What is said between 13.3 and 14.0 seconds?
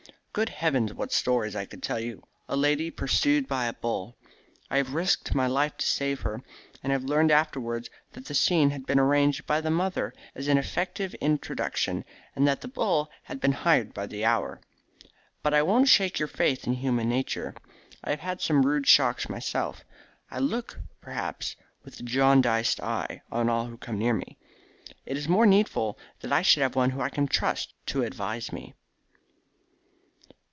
been hired